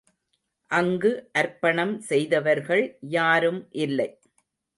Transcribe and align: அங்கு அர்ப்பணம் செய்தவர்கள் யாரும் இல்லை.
அங்கு 0.71 1.11
அர்ப்பணம் 1.33 1.93
செய்தவர்கள் 2.01 2.83
யாரும் 3.11 3.61
இல்லை. 3.79 4.09